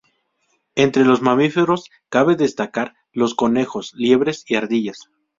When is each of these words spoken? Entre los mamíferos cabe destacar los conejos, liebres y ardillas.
Entre 0.73 1.05
los 1.05 1.21
mamíferos 1.21 1.91
cabe 2.09 2.35
destacar 2.35 2.95
los 3.13 3.35
conejos, 3.35 3.93
liebres 3.93 4.43
y 4.47 4.55
ardillas. 4.55 5.11